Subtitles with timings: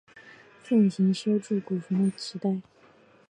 [0.63, 2.59] 盛行修筑古坟的时代。